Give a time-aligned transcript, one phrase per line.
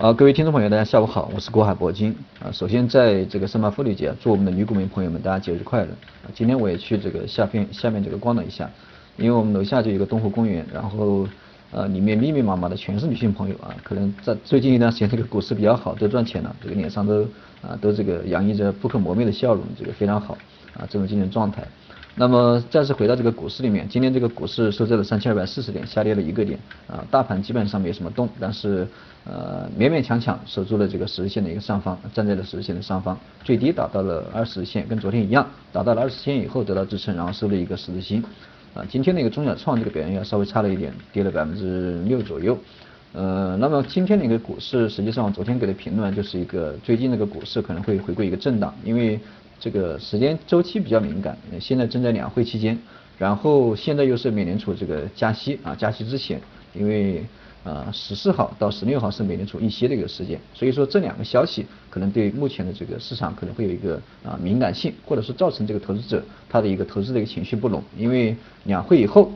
[0.00, 2.48] 啊，各位听众朋友，大家下午好，我是国海铂金啊。
[2.50, 5.90] 首先在这个三八妇女节，祝我们的女股民朋友们大家节日快乐
[6.24, 6.32] 啊。
[6.34, 8.70] 今天我也去这个下边下面这个逛了一下，
[9.18, 11.28] 因为我们楼下就有一个东湖公园，然后
[11.72, 13.74] 呃里面密密麻麻的全是女性朋友啊。
[13.82, 17.22] 可能在最近一段时间这个股市比较好，都赚钱了，这个脸上都
[17.62, 20.34] 啊都这个洋溢着不可磨灭的笑容，这个非常好
[20.74, 21.66] 啊这种精神状态。
[22.16, 26.58] 那么再次回到这个股市里面，今天这个股市收在了三千二百四十点，下跌了一个点
[26.88, 28.86] 啊，大盘基本上没什么动，但是
[29.24, 38.22] 呃勉勉强强守住了这个十日线的一个上方，站在了十日线的上方，最低达到了二十线，跟昨天一样，达到了二十线以后得到支撑，然后收了一个十字星
[38.74, 42.58] 啊，今天的一个中小创这个表现要稍微差了一点，跌了百分之六左右，
[43.12, 49.18] 呃，那么今天的一个股市，实际上昨天给的评论就是一个最近那个股市可能会回归一个震荡，因为。
[49.62, 52.78] 这个时间周期比较敏感，现在正在两会期间，
[53.18, 56.40] 然后现在又是美联储这个加息啊，加息之前，
[56.72, 57.22] 因为
[57.64, 69.30] 呃十四号到十六号是美联储议息的一个时间，所以说这两个消息可能对目前的这个市场可能会有一个啊敏感性，或者是造成这个投资者他的一个投资的一个情绪不拢，因为两会以后。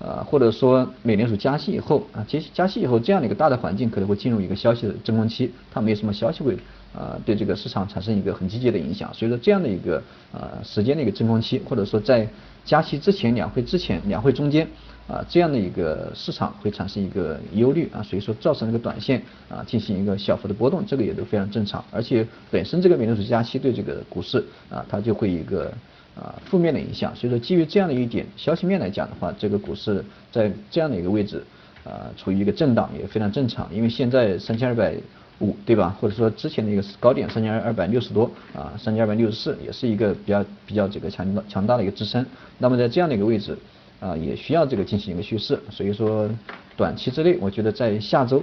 [0.00, 6.56] 啊，或者说美联储加息以后啊，加加息以后这样的一个大的环境可能会进入一个消息的真空期，它没有什么消息会
[6.94, 10.02] 呃对这个市场产生一个很积极的影响，所以说这样的一个
[10.32, 12.28] 呃时间的一个真空期，或者说在
[12.64, 14.66] 加息之前两会之前两会中间
[15.08, 25.72] 啊这样的一个市场会产生一个忧虑啊，所以说造成这个短线啊进行一个小幅的波动，这个也都非常正常，而且本身这个美联储加息对这个股市啊它就会一个。
[26.16, 31.42] 啊，负面的影响，所以说基于这样的一点消息面来讲的话，这个股市在这样的一个位置，
[31.84, 34.92] 啊，处于一个震荡也非常正常，因为现在三千二百
[35.40, 35.96] 五，对吧？
[36.00, 42.24] 或者说之前的一个高点三千二百六十多，啊，三千二百六十四也是一个比较比较这个强大强大的一个支撑，
[42.58, 43.56] 那么在这样的一个位置，
[44.00, 46.28] 啊，也需要这个进行一个蓄势，所以说
[46.76, 48.42] 短期之内，我觉得在下周，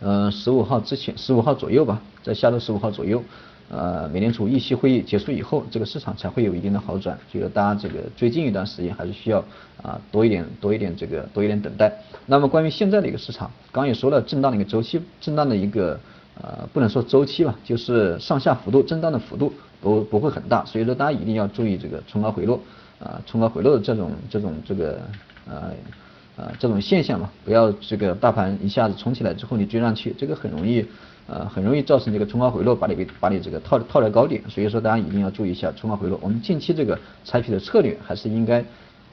[0.00, 3.22] 嗯，十五号之前，十五号左右吧，在下周十五号左右。
[3.70, 7.18] 呃，美联储议息会议结束以后，这个市场才会有一定的好转。
[7.32, 9.42] 所以，大家这个最近一段时间还是需要
[9.82, 11.90] 啊多一点多一点这个多一点等待。
[12.26, 15.98] 那么关于现在的一个市场，刚也说了，震荡的一个周期，震荡的一个
[16.40, 20.64] 呃不能说周期吧，就是上下幅度震荡的幅度不不会很大。
[20.64, 22.60] 所以说大家一定要注意这个冲高回落
[22.98, 25.00] 啊冲高回落的这种这种这个
[25.48, 25.72] 呃
[26.36, 30.84] 呃这种现象嘛，不要这个大盘一下子冲起来之后你追上去，这个很容易。
[31.26, 36.18] 呃，很容易造成这个冲高回落，把你给把你这个套套在高点，所以说大家一定要注意一下冲高回落。
[36.20, 38.62] 我们近期这个采取的策略还是应该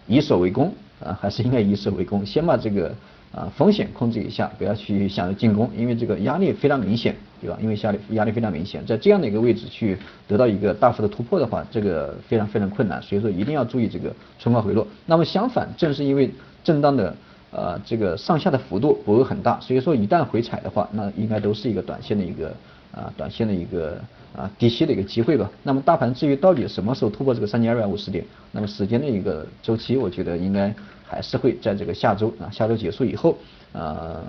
[0.08, 2.94] 以守为攻啊，还是应该以守为攻，先把这个
[3.34, 7.58] 啊风险控制一下，不要去想着进攻，因为这个压力非常明显，对吧？
[7.62, 9.98] 因为压力压力非常明显，在这样的一个位置去
[10.28, 14.86] 得到一个大幅的突破的话，这个非常非常困难，所以说一定要注意这个冲高回落。
[15.06, 16.30] 那么相反，正是因为
[16.64, 17.16] 震荡的。
[17.54, 22.48] 呃，这个上下的幅度不会很大，所以说一旦回踩的话，那应该都是一个短线的一个
[22.94, 24.00] 啊，短线的一个
[24.34, 25.52] 啊低吸的一个机会吧。
[25.62, 30.74] 那么大盘至于到底什么时候突破这个三千二百五十点，那么时间的一个周期，我觉得应该
[31.12, 33.38] 还是会在这个下周啊，下周结束以后，
[33.74, 34.24] 呃，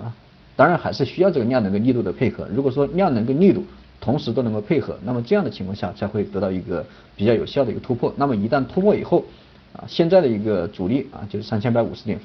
[0.57, 2.45] 当然还是需要这个量能跟力度的配合。
[2.53, 3.63] 如果说量能跟力度
[4.01, 6.85] 同时都能够配合，那么这样的情况下才会得到一个
[7.15, 8.13] 比较有效的一个突破。
[8.17, 9.23] 那么一旦突破以后，
[9.71, 12.19] 啊，现在的一个阻力啊，就是三千百五十点。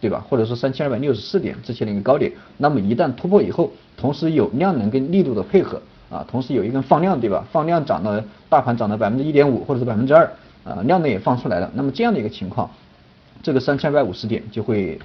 [0.00, 0.22] 对吧？
[0.28, 7.42] 或者说三千二百六十四点之前的一个高点，那么一旦突破以后，同时有量能跟力度的配合啊，同时有一根放量，对吧？
[7.50, 10.30] 放量涨了，大盘涨了百分之一点五或者是百分之二
[10.62, 12.70] 啊，量能也放出来了，那么这样的一个情况，
[13.44, 14.98] 这个三千二百五十点就会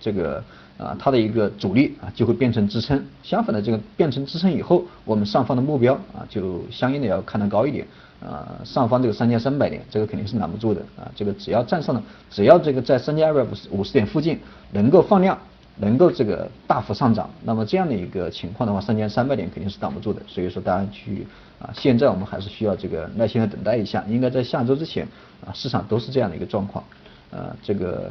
[0.00, 0.42] 这个
[0.78, 3.04] 啊，它的一个阻力啊就会变成支撑。
[3.22, 7.86] 相反的，这个变成支撑以后，我们上方的目标啊就相应的要看得高一点。
[8.20, 11.10] 啊，上方这个三千三百点，这个肯定是拦不住的啊。
[11.16, 14.38] 这个只要站上了，只要这个在三千二百五十五十点附近
[14.72, 15.38] 能够放量，
[15.78, 20.20] 能够这个大幅上涨，那么这样的一个情况的话，三千三百点肯定是挡不住的。
[20.26, 21.26] 所以说大家去
[21.58, 25.08] 啊，现在我们还是需要这个耐心的等待一下，应该在下周之前
[25.46, 26.84] 啊，市场都是这样的一个状况。
[27.30, 28.10] 呃，这个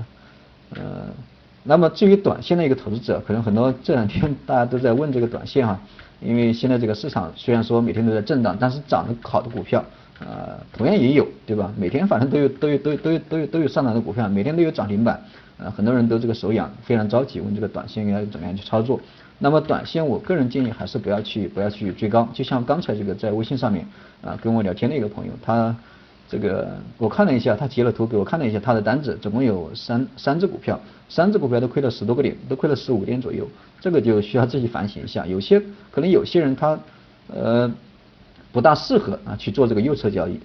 [0.76, 1.08] 呃，
[1.64, 5.80] 那么至于短线的一个投资者，可能很多这两天大家都在问这个短线哈，
[6.22, 9.84] 因为现在这个市场虽然说每天都在震荡，但是涨得好的股票。
[10.22, 11.72] 呃，同样也有，对吧？
[11.78, 15.18] 每天反正都有都有都有都有都有都有上涨的股票，每天都有涨停板，
[15.58, 19.00] 呃，很多人都这个手痒，非常着急，问这个短线应该怎么样去操作。
[19.38, 22.28] 那么短线，我个人建议还是不要去不要去追高。
[22.34, 23.88] 就像刚才这个在微信上面
[24.22, 25.74] 啊跟我聊天的一个朋友，他
[26.30, 30.80] 这个我看了一下，他截了图给我看了一下他的单子，总共有三三只股票，
[31.10, 33.48] 三只股票都亏了十多个点，都亏了十五点左右，
[33.82, 35.26] 这个就需要自己反省一下。
[35.26, 35.60] 有些
[35.92, 36.80] 可能有些人他
[37.28, 37.72] 呃。
[38.52, 40.40] 不大适合啊去做这个右侧交易，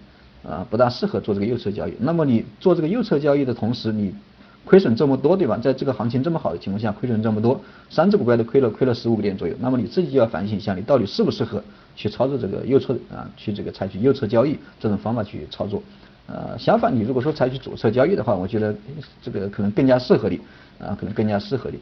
[0.46, 1.94] 啊不大适合做这个右侧交易。
[1.98, 4.14] 那么你做这个右侧交易的同时，你
[4.64, 5.58] 亏损这么多，对吧？
[5.58, 9.54] 在这个行情这么好的情况下，亏损这么多，三只股票都亏了，亏了十五个点左右。
[9.60, 11.62] 那么你自己就要反省一下，你到底适不适合
[11.94, 15.82] 去操作这个右侧啊，去这个采取右侧交易这种方法去操作。
[16.26, 18.74] 呃，相反，你如果说采取左侧交易的话，我觉得
[19.22, 20.40] 这个可能更加适合你
[20.78, 21.78] 啊，可能更加适合你。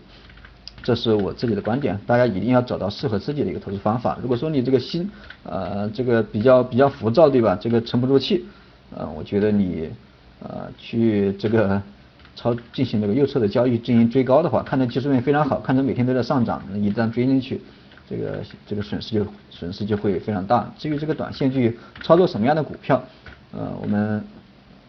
[0.82, 4.19] 这是我自己的观点，大家一定要找到适合自己的一个投资方法。
[4.20, 5.08] 如果说你这个心
[5.44, 7.56] 呃这个比较比较浮躁，对吧？
[7.61, 8.44] 这个沉不住气，
[8.96, 9.88] 呃，我觉得你
[10.43, 11.81] 呃去这个。
[12.34, 17.61] 操进行这个右侧的交易进行追高的话，看着技术面非常好，看着每天都在上涨，一旦追进去，
[18.08, 20.73] 这个这个损失就损失就会非常大。
[20.79, 23.02] 至于这个短线去操作什么样的股票，
[23.52, 24.25] 呃，我们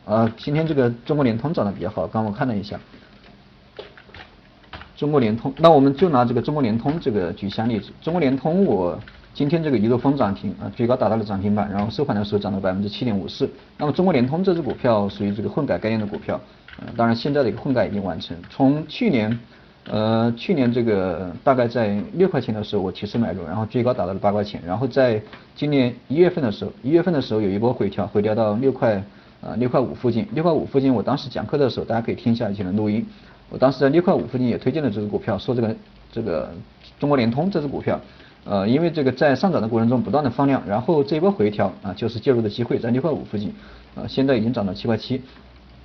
[0.05, 2.79] 啊今天这个中国联通涨得比较好，刚我看了一下，
[4.95, 8.99] 中国联通，那我们就拿这个中国联通这个举一下例子，中国联通我。
[9.33, 13.50] 今天这个一路风涨停啊，最高达到了涨停板，然后收盘的时候涨了百分之七点五四。
[13.80, 16.39] 那么中国联通这只股票属于这个混改概念的股票，
[16.80, 18.38] 呃，当然现在的一个混改已经完成。
[18.51, 19.39] 从去年，
[19.89, 25.19] 呃，去年这个大概在六块钱的时候我提示买入，然后最高达到了八块钱，然后在
[25.56, 29.03] 今年一月份的时候，一月份的时候有一波回调，回调到六块
[29.41, 33.03] 啊六块五附近，六块五附近我当时讲课的时候，大家可以听一下以前的录音，
[33.50, 35.75] 我当时在六块五附近也推荐了这只股票，说这个
[36.12, 36.51] 这个
[37.00, 38.00] 中国联通这只股票。
[38.45, 43.53] 呃，因为这个在上涨的过程中不断的放量，然后这一波回调啊，就是介入的机会，在六块五附近，
[43.95, 45.21] 呃，现在已经涨到七块七。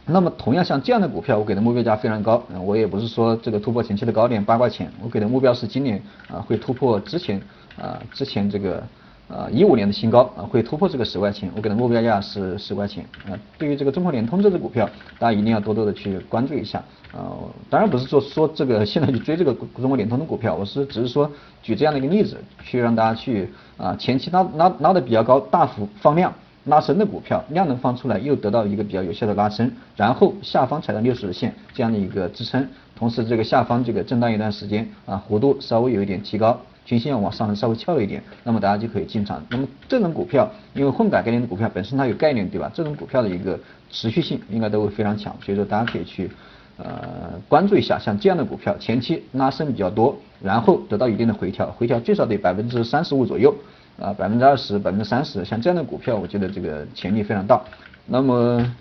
[0.06, 7.40] 那么同样像这样的股票，我给的目标价非常高，我也不是说这个突破前期的高点八块钱，我给的目标是今年啊会突破之前
[7.76, 8.82] 啊之前这个。
[9.28, 13.38] 啊，一五年的新高啊，会突破这个十块钱，我给的目标价是十块钱啊。
[13.58, 14.88] 对于这个中国联通这只股票，
[15.18, 16.82] 大家一定要多多的去关注一下
[17.12, 17.36] 啊。
[17.68, 21.30] 当然不是说说这个现在去追这个中国联通的股票，我是只是说
[21.62, 26.32] 举这样的一个例子，去让大家去啊前期拉拉拉的比较高，大幅放量
[26.64, 32.66] 拉升的股票，量能放出来又得到一个比较有效的拉升，然后下方踩到六十日线这样的一个支撑，
[32.96, 36.58] 同时这个下方这个震荡一段时间啊，弧度稍微有一点提高。
[36.88, 39.44] 均线往上稍微翘了一点，那么大家就可以进场。
[39.50, 42.70] 那么这种股票，因为混改概念的股票本身它有概念，对吧？
[42.72, 46.30] 这种股票的一个持续性应该都会非常强，所以说大家可以去
[46.78, 53.54] 呃关注一下，像这样的股票前期拉升比较多，然后得到一定的回调，回调最少得百分之三十五左右
[54.00, 57.62] 啊，百分之二十、百分之三十，像这样的股票，我觉得这个潜力非常大。
[58.06, 58.74] 那么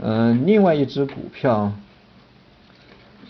[0.00, 1.72] 呃，另外一只股票，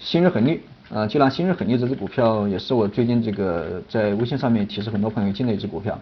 [0.01, 0.63] 新日恒力。
[0.95, 5.99] 呃，就拿新日恒利这只股票，也是我最近这个在微信上面提示很多朋友进的一只股票。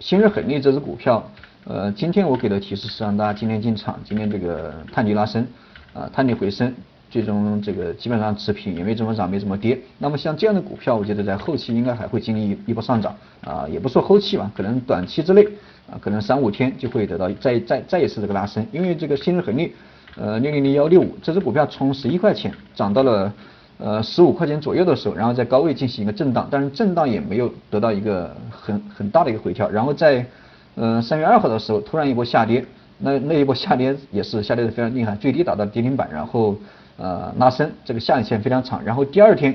[0.00, 1.24] 新日恒利这只股票，
[1.62, 5.46] 呃，今天我给的提示是让大家今天进场，今天这个探底拉升，
[5.94, 6.74] 啊，探底回升，
[7.08, 9.78] 最终这个基本上持平，也没怎么涨，没怎么跌。
[9.98, 13.14] 那么像这样的股票，我觉得在后期应该还会经历一波上涨，
[13.44, 15.46] 啊，也不说后期吧，可能短期之内，
[15.88, 19.72] 啊，可能三五天就会得到再再再一次这个拉升，因为这个新日恒利，
[20.16, 23.32] 呃，六零零幺六五这只股票从十一块钱涨到了。
[23.80, 30.26] 呃，十五块钱左右的时候，然后在高位进行一个震荡，但是震荡也没有得到一个很很大的一个回调，然后在
[30.74, 32.64] 呃三月二号的时候突然一波下跌，
[32.98, 36.56] 那那一波下跌也是下跌的非常厉害，最低达到跌停板，然后
[36.96, 39.54] 呃拉升，这个下影线非常长，然后第二天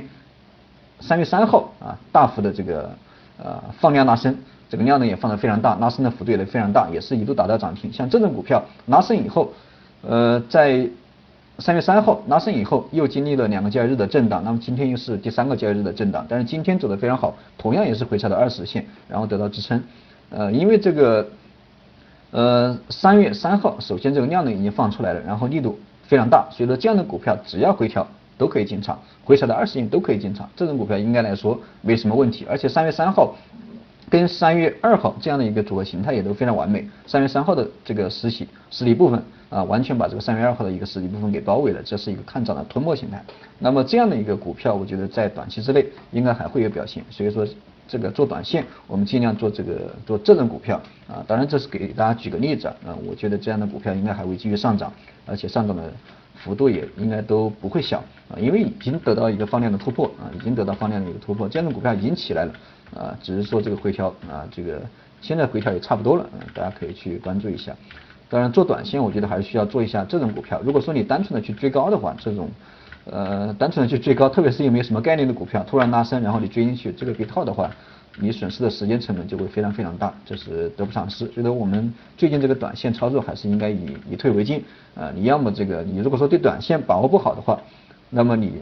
[1.02, 2.90] 三月三号啊大幅的这个
[3.44, 4.34] 呃放量拉升，
[4.70, 9.52] 这个量呢也放的非常大，拉升的幅度也非常大，也是一度达到涨停，像这种股票拉升以后，
[10.02, 10.88] 呃在。
[11.64, 19.82] 三月三号拉升以后，又经历了两个交易日的震荡，那么今天又是第三个交易日的震荡，但是今天走的非常好，同样也是回踩到二十线，然后得到支撑。
[20.30, 21.26] 呃，因为这个，
[22.32, 28.06] 呃，三月三号首先这个量能已经放出来了，然后力度非常大，所以说这样的股票只要回调
[28.38, 33.34] 都可以进场，回踩到二十线都可以进场，这种股票应该来说没什么问题，而且三月三号。
[34.10, 36.88] 跟三月二号这样的一个组合形态也都非常完美。
[37.08, 43.24] 三月三号的这个实体实体部分啊，完全把这个三月二号的一个实体部分给包围了，这是一个看涨的吞没形态。
[43.60, 47.04] 那么这样的一个股票，我觉得在短期之内应该还会有表现。
[47.10, 47.48] 所以说
[47.88, 51.24] 这个做短线，我们尽量做这个做这种股票啊。
[51.28, 52.76] 当然这是给大家举个例子啊。
[53.06, 54.92] 我觉得这样的股票应该还会继续上涨，
[55.26, 55.92] 而且上涨的
[56.44, 62.54] 幅度也应该都不会小啊，因为已经得到一个放量的突破啊，已经得到放量的一个突破，这样的股票已经起来了。
[62.96, 64.80] 啊，只是说这个回调啊，这个
[65.20, 67.76] 现在回调也差不多了，嗯，大家可以去关注一下。
[68.30, 70.62] 当然做短线，我觉得还是需要做一下这种股票。
[70.64, 72.50] 如果说你单纯的去追高的话，这种
[73.06, 77.72] 呃单纯的去追高，特别是有没有什么概念的股票突然拉升，然后你追进去，这个被套的话，
[78.20, 81.26] 你损失的时间成本就会非常非常大，这是得不偿失。
[81.28, 84.64] 所以说我们最近这个短线操作还是应该以以退为进
[84.96, 85.12] 啊。
[85.16, 87.60] 你要么这个你如果说对短线把握不好的话，
[88.10, 88.54] 那么你。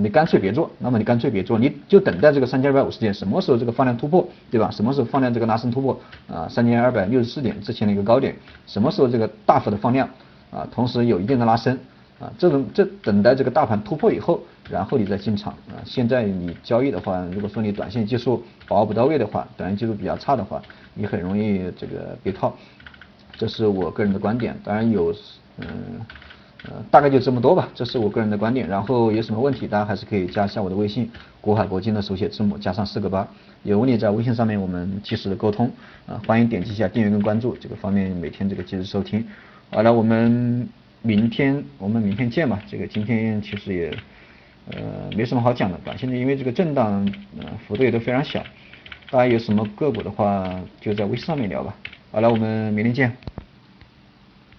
[0.00, 4.70] 你干脆别做，那么你干脆别做，你就等待这个三千二百五十点什么时候这个放量突破，对吧？
[4.70, 6.46] 什么时候放量这个拉升突破啊？
[6.48, 8.32] 三千二百六十四点之前的一个高点，
[8.64, 10.08] 什么时候这个大幅的放量
[10.52, 10.64] 啊？
[10.70, 11.76] 同时有一定的拉升
[12.20, 15.78] 啊，这种这等待这个大盘突破以后，然后你再进场啊。
[15.84, 20.60] 现在你交易的话，如果说你短线技术把握不到位的话，短线技术比较差的话，
[20.94, 22.56] 你很容易这个被套。
[23.36, 25.14] 这是我个人的观点，当然有
[25.58, 25.66] 嗯
[26.64, 28.66] 呃大概就这么多吧，这是我个人的观点。
[28.68, 31.08] 然后有什么问题，大家还是可以加一下我的微信，
[31.40, 33.28] 国海铂金的手写字母加上四个八，
[33.62, 35.70] 有问题在微信上面我们及时的沟通
[36.08, 39.24] 啊，欢迎点击一下订阅跟关注，这个方面每天这个及时收听。
[39.70, 40.68] 好了，我们。
[41.02, 42.62] 明天我们明天见吧。
[42.66, 43.98] 这个今天其实也
[44.66, 48.44] 呃没什么好讲的，短线的因为这个震荡呃幅度也都非常小，
[49.10, 51.76] 大家有什么个股的话就在微信上面聊吧。
[52.10, 53.16] 好了，我们明天见。